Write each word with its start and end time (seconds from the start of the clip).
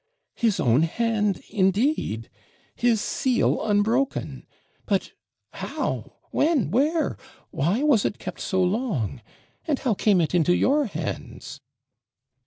'His 0.33 0.59
own 0.59 0.81
hand 0.81 1.43
indeed! 1.51 2.31
His 2.75 2.99
seal 3.01 3.63
unbroken. 3.63 4.47
But 4.87 5.11
how 5.51 6.15
when 6.31 6.71
where 6.71 7.17
why 7.51 7.83
was 7.83 8.03
it 8.03 8.17
kept 8.17 8.39
so 8.39 8.63
long, 8.63 9.21
and 9.67 9.77
how 9.77 9.93
came 9.93 10.19
it 10.19 10.33
into 10.33 10.55
your 10.55 10.85
hands?' 10.85 11.61